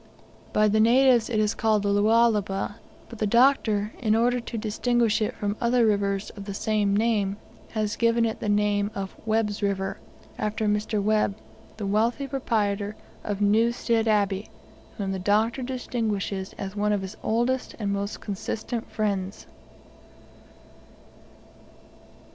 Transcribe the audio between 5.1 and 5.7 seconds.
it from